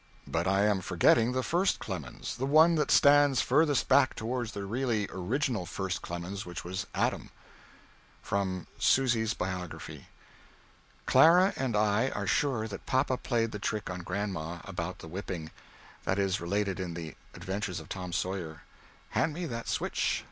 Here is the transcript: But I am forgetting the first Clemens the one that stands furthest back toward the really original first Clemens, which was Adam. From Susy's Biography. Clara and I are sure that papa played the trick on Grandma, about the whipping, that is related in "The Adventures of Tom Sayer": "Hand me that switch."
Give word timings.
But 0.25 0.47
I 0.47 0.65
am 0.65 0.81
forgetting 0.81 1.33
the 1.33 1.43
first 1.43 1.77
Clemens 1.77 2.35
the 2.35 2.47
one 2.47 2.73
that 2.73 2.89
stands 2.89 3.39
furthest 3.41 3.87
back 3.87 4.15
toward 4.15 4.47
the 4.47 4.65
really 4.65 5.07
original 5.11 5.67
first 5.67 6.01
Clemens, 6.01 6.43
which 6.43 6.63
was 6.65 6.87
Adam. 6.95 7.29
From 8.23 8.65
Susy's 8.79 9.35
Biography. 9.35 10.07
Clara 11.05 11.53
and 11.55 11.75
I 11.75 12.09
are 12.09 12.25
sure 12.25 12.67
that 12.67 12.87
papa 12.87 13.15
played 13.15 13.51
the 13.51 13.59
trick 13.59 13.91
on 13.91 13.99
Grandma, 13.99 14.61
about 14.63 14.97
the 14.97 15.07
whipping, 15.07 15.51
that 16.05 16.17
is 16.17 16.41
related 16.41 16.79
in 16.79 16.95
"The 16.95 17.13
Adventures 17.35 17.79
of 17.79 17.87
Tom 17.87 18.11
Sayer": 18.11 18.63
"Hand 19.09 19.35
me 19.35 19.45
that 19.45 19.67
switch." 19.67 20.19